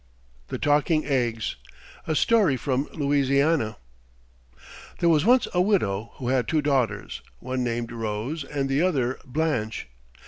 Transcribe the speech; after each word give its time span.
THE 0.47 0.57
TALKING 0.57 1.05
EGGS 1.05 1.57
A 2.07 2.15
STORY 2.15 2.57
FROM 2.57 2.87
LOUISIANA 2.91 3.77
There 4.97 5.09
was 5.09 5.25
once 5.25 5.47
a 5.53 5.61
widow 5.61 6.13
who 6.15 6.29
had 6.29 6.47
two 6.47 6.63
daughters, 6.63 7.21
one 7.37 7.63
named 7.63 7.91
Rose 7.91 8.43
and 8.43 8.67
the 8.67 8.81
other 8.81 9.19
Blanche. 9.25 9.89